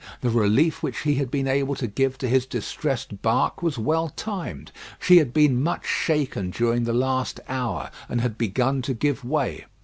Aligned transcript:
The 0.21 0.31
relief 0.31 0.81
which 0.81 1.01
he 1.01 1.13
had 1.17 1.29
been 1.29 1.47
able 1.47 1.75
to 1.75 1.85
give 1.85 2.17
to 2.17 2.27
his 2.27 2.47
distressed 2.47 3.21
bark 3.21 3.61
was 3.61 3.77
well 3.77 4.09
timed. 4.09 4.71
She 4.99 5.17
had 5.17 5.31
been 5.31 5.61
much 5.61 5.85
shaken 5.85 6.49
during 6.49 6.85
the 6.85 6.91
last 6.93 7.39
hour, 7.47 7.91
and 8.09 8.19
had 8.19 8.35
begun 8.35 8.81
to 8.81 8.95
give 8.95 9.23
way. 9.23 9.65